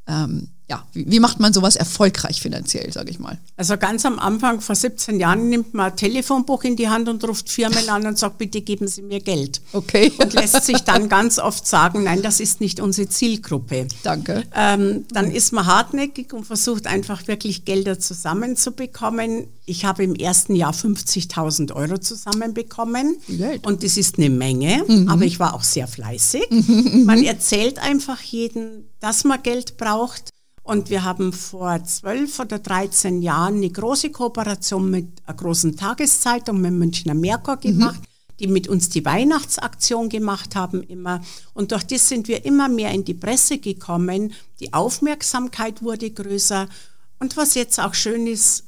[0.07, 3.39] ähm, ja, wie, wie, macht man sowas erfolgreich finanziell, sage ich mal?
[3.57, 7.23] Also ganz am Anfang, vor 17 Jahren, nimmt man ein Telefonbuch in die Hand und
[7.29, 9.61] ruft Firmen an und sagt, bitte geben Sie mir Geld.
[9.73, 10.13] Okay.
[10.19, 13.89] Und lässt sich dann ganz oft sagen, nein, das ist nicht unsere Zielgruppe.
[14.03, 14.45] Danke.
[14.55, 19.49] Ähm, dann ist man hartnäckig und versucht einfach wirklich Gelder zusammenzubekommen.
[19.67, 23.17] Ich habe im ersten Jahr 50.000 Euro zusammenbekommen.
[23.29, 23.67] Geld.
[23.67, 25.09] Und das ist eine Menge, mhm.
[25.09, 26.45] aber ich war auch sehr fleißig.
[26.51, 27.05] Mhm.
[27.07, 30.32] Man erzählt einfach jeden, dass man Geld braucht
[30.65, 36.61] und wir haben vor zwölf oder 13 Jahren eine große Kooperation mit einer großen Tageszeitung,
[36.61, 37.61] mit Münchner Merkur mhm.
[37.61, 38.37] gemacht, mhm.
[38.39, 41.21] die mit uns die Weihnachtsaktion gemacht haben immer.
[41.53, 44.33] Und durch das sind wir immer mehr in die Presse gekommen.
[44.61, 46.69] Die Aufmerksamkeit wurde größer.
[47.19, 48.65] Und was jetzt auch schön ist,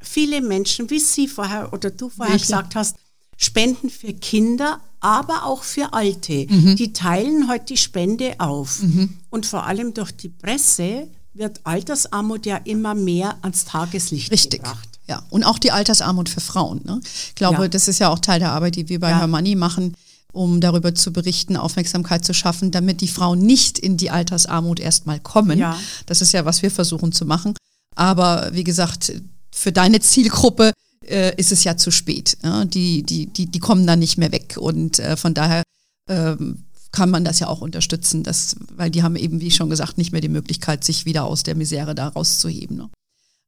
[0.00, 2.46] viele Menschen, wie Sie vorher oder du vorher Welche?
[2.46, 2.96] gesagt hast,
[3.38, 6.46] spenden für Kinder, aber auch für Alte.
[6.48, 6.76] Mhm.
[6.76, 8.82] Die teilen heute die Spende auf.
[8.82, 9.14] Mhm.
[9.30, 11.08] Und vor allem durch die Presse
[11.38, 14.62] wird Altersarmut ja immer mehr ans Tageslicht Richtig.
[14.62, 14.88] gebracht.
[15.08, 16.82] Ja, und auch die Altersarmut für Frauen.
[16.84, 17.00] Ne?
[17.04, 17.68] Ich glaube, ja.
[17.68, 19.18] das ist ja auch Teil der Arbeit, die wir bei ja.
[19.18, 19.96] Hermanni machen,
[20.32, 25.18] um darüber zu berichten, Aufmerksamkeit zu schaffen, damit die Frauen nicht in die Altersarmut erstmal
[25.18, 25.58] kommen.
[25.58, 25.78] Ja.
[26.04, 27.54] Das ist ja, was wir versuchen zu machen.
[27.94, 29.12] Aber wie gesagt,
[29.50, 30.72] für deine Zielgruppe
[31.06, 32.36] äh, ist es ja zu spät.
[32.44, 32.66] Ja?
[32.66, 34.56] Die, die, die, die kommen dann nicht mehr weg.
[34.58, 35.62] Und äh, von daher
[36.08, 39.98] ähm, kann man das ja auch unterstützen, dass, weil die haben eben, wie schon gesagt,
[39.98, 42.76] nicht mehr die Möglichkeit, sich wieder aus der Misere da rauszuheben.
[42.76, 42.90] Ne?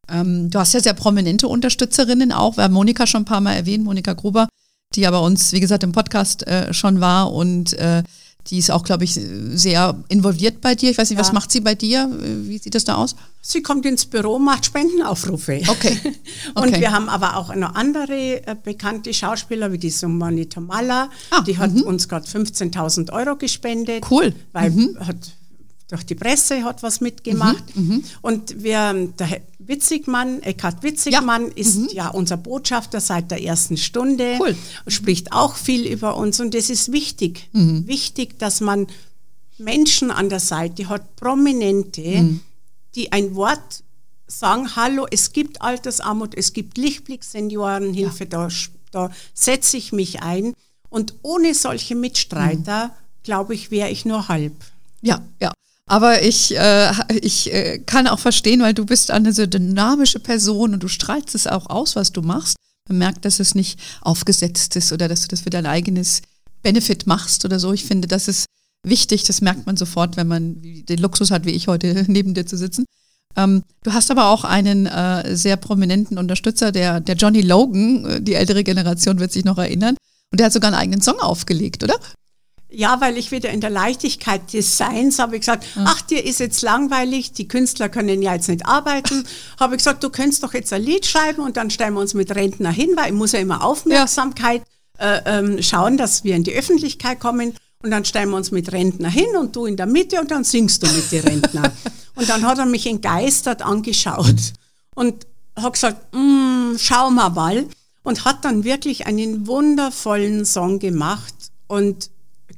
[0.09, 2.57] Ähm, du hast ja sehr prominente Unterstützerinnen auch.
[2.57, 4.48] Wir haben Monika schon ein paar Mal erwähnt, Monika Gruber,
[4.94, 8.03] die ja bei uns, wie gesagt, im Podcast äh, schon war und äh,
[8.48, 10.90] die ist auch, glaube ich, sehr involviert bei dir.
[10.90, 11.24] Ich weiß nicht, ja.
[11.24, 12.11] was macht sie bei dir?
[12.44, 13.14] Wie sieht das da aus?
[13.42, 15.61] Sie kommt ins Büro, macht Spendenaufrufe.
[15.66, 15.98] Okay.
[16.55, 16.66] okay.
[16.66, 21.11] Und wir haben aber auch noch andere äh, bekannte Schauspieler, wie die Sumani Tomala.
[21.31, 21.83] Ah, die hat mhm.
[21.83, 24.05] uns gerade 15.000 Euro gespendet.
[24.11, 24.35] Cool.
[24.53, 24.96] Weil mhm.
[25.00, 25.16] hat
[25.88, 27.64] durch die Presse hat was mitgemacht.
[27.76, 28.05] Mhm, mhm.
[28.22, 31.52] und wir, der Witzigmann, Eckhard Witzigmann ja.
[31.54, 31.88] ist mhm.
[31.92, 34.56] ja unser Botschafter seit der ersten Stunde cool.
[34.85, 36.40] und spricht auch viel über uns.
[36.40, 37.48] Und das ist wichtig.
[37.52, 37.87] Mhm.
[37.87, 38.88] Wichtig, dass man
[39.56, 42.40] Menschen an der Seite hat, Prominente, mhm.
[42.94, 43.85] die ein Wort
[44.26, 48.30] sagen, hallo, es gibt Altersarmut, es gibt Lichtblick Seniorenhilfe, ja.
[48.30, 48.48] da,
[48.90, 50.54] da setze ich mich ein.
[50.88, 52.92] Und ohne solche Mitstreiter, mhm.
[53.22, 54.54] glaube ich, wäre ich nur halb.
[55.00, 55.52] Ja, ja.
[55.90, 60.73] Aber ich, äh, ich äh, kann auch verstehen, weil du bist eine so dynamische Person
[60.73, 62.54] und du strahlst es auch aus, was du machst.
[62.88, 66.23] Man merkt, dass es nicht aufgesetzt ist oder dass du das für dein eigenes
[66.62, 67.73] Benefit machst oder so.
[67.73, 68.46] Ich finde, das ist
[68.87, 69.25] wichtig.
[69.25, 72.56] Das merkt man sofort, wenn man den Luxus hat, wie ich heute neben dir zu
[72.56, 72.85] sitzen.
[73.37, 78.04] Ähm, du hast aber auch einen äh, sehr prominenten Unterstützer, der, der Johnny Logan.
[78.04, 79.96] Äh, die ältere Generation wird sich noch erinnern.
[80.31, 81.96] Und der hat sogar einen eigenen Song aufgelegt, oder?
[82.73, 85.85] Ja, weil ich wieder in der Leichtigkeit des Seins habe ich gesagt, ja.
[85.87, 89.25] ach, dir ist jetzt langweilig, die Künstler können ja jetzt nicht arbeiten.
[89.60, 92.14] habe ich gesagt, du könntest doch jetzt ein Lied schreiben und dann stellen wir uns
[92.14, 94.62] mit Rentner hin, weil ich muss ja immer Aufmerksamkeit
[95.00, 95.16] ja.
[95.16, 97.54] Äh, ähm, schauen, dass wir in die Öffentlichkeit kommen.
[97.83, 100.44] Und dann stellen wir uns mit Rentner hin und du in der Mitte und dann
[100.44, 101.73] singst du mit den Rentner.
[102.14, 104.52] und dann hat er mich entgeistert angeschaut
[104.94, 107.66] und hat gesagt, mm, schau mal mal.
[108.02, 111.35] Und hat dann wirklich einen wundervollen Song gemacht
[111.66, 112.10] und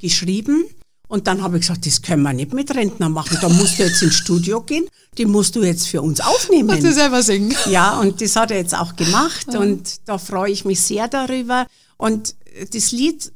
[0.03, 0.65] geschrieben.
[1.09, 3.37] Und dann habe ich gesagt, das können wir nicht mit Rentner machen.
[3.41, 4.87] Da musst du jetzt ins Studio gehen,
[5.19, 6.69] die musst du jetzt für uns aufnehmen.
[6.69, 7.55] Musst du selber singen.
[7.71, 9.61] Ja, und das hat er jetzt auch gemacht ja.
[9.61, 11.67] und da freue ich mich sehr darüber.
[11.99, 12.35] Und
[12.73, 13.31] das Lied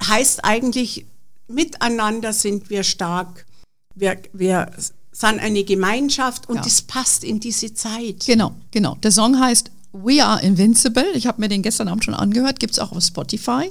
[0.00, 1.06] heißt eigentlich,
[1.48, 3.46] miteinander sind wir stark.
[3.94, 4.70] Wir, wir
[5.10, 6.62] sind eine Gemeinschaft und ja.
[6.62, 8.26] das passt in diese Zeit.
[8.26, 8.96] Genau, genau.
[9.02, 11.10] Der Song heißt We Are Invincible.
[11.14, 13.70] Ich habe mir den gestern Abend schon angehört, gibt es auch auf Spotify.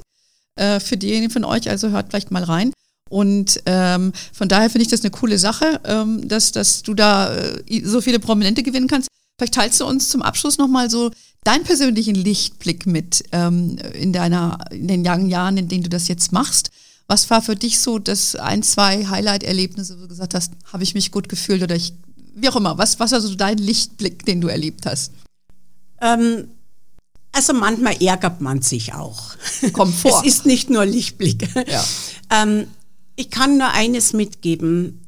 [0.56, 2.72] Äh, für diejenigen von euch, also hört vielleicht mal rein.
[3.08, 7.32] Und ähm, von daher finde ich das eine coole Sache, ähm, dass, dass du da
[7.34, 9.08] äh, so viele Prominente gewinnen kannst.
[9.38, 11.10] Vielleicht teilst du uns zum Abschluss nochmal so
[11.44, 16.08] deinen persönlichen Lichtblick mit ähm, in, deiner, in den langen Jahren, in denen du das
[16.08, 16.70] jetzt machst.
[17.06, 20.94] Was war für dich so das ein, zwei Highlight-Erlebnisse, wo du gesagt hast, habe ich
[20.94, 21.92] mich gut gefühlt oder ich,
[22.34, 25.12] wie auch immer, was, was war so dein Lichtblick, den du erlebt hast?
[26.00, 26.48] Ähm,
[27.36, 29.34] also manchmal ärgert man sich auch.
[29.72, 30.22] Kommt vor.
[30.24, 31.48] Es ist nicht nur Lichtblick.
[31.68, 31.84] Ja.
[32.42, 32.66] ähm,
[33.14, 35.02] ich kann nur eines mitgeben.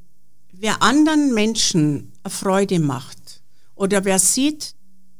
[0.52, 3.40] Wer anderen Menschen Freude macht
[3.74, 4.74] oder wer sieht,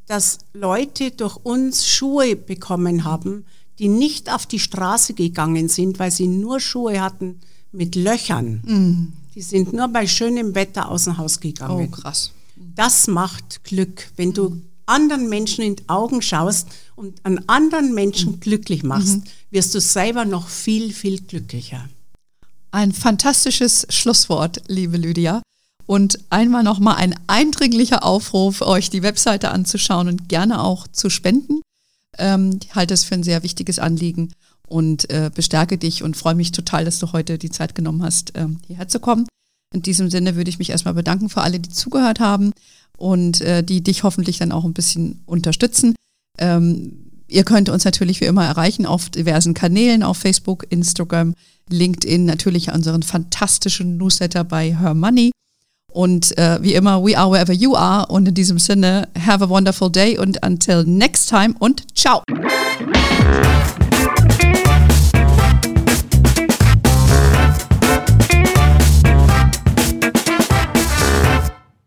[0.07, 3.47] dass Leute durch uns Schuhe bekommen haben,
[3.79, 7.41] die nicht auf die Straße gegangen sind, weil sie nur Schuhe hatten
[7.73, 8.63] mit Löchern.
[8.65, 9.13] Mm.
[9.35, 11.89] Die sind nur bei schönem Wetter aus dem Haus gegangen.
[11.93, 12.33] Oh, krass.
[12.57, 18.33] Das macht Glück, wenn du anderen Menschen in die Augen schaust und an anderen Menschen
[18.33, 18.41] mm.
[18.41, 19.25] glücklich machst, mhm.
[19.51, 21.89] wirst du selber noch viel, viel glücklicher.
[22.71, 25.43] Ein fantastisches Schlusswort, liebe Lydia.
[25.87, 31.63] Und einmal nochmal ein eindringlicher Aufruf, euch die Webseite anzuschauen und gerne auch zu spenden.
[32.19, 34.33] Ähm, ich halte es für ein sehr wichtiges Anliegen
[34.67, 38.33] und äh, bestärke dich und freue mich total, dass du heute die Zeit genommen hast,
[38.35, 39.28] ähm, hierher zu kommen.
[39.75, 42.53] In diesem Sinne würde ich mich erstmal bedanken für alle, die zugehört haben
[42.97, 45.95] und äh, die dich hoffentlich dann auch ein bisschen unterstützen.
[46.39, 51.35] Ähm, ihr könnt uns natürlich wie immer erreichen auf diversen Kanälen, auf Facebook, Instagram,
[51.69, 55.33] LinkedIn, natürlich unseren fantastischen Newsletter bei Her Money.
[55.93, 58.07] Und äh, wie immer, we are wherever you are.
[58.07, 62.23] Und in diesem Sinne, have a wonderful day und until next time und ciao.